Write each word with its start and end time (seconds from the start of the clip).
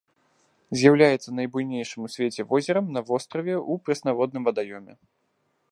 З'яўляецца 0.83 1.33
найбуйнейшым 1.39 2.01
у 2.07 2.09
свеце 2.15 2.41
возерам 2.53 2.85
на 2.95 3.01
востраве 3.11 3.55
ў 3.71 3.87
прэснаводным 3.87 4.43
вадаёме. 4.51 4.93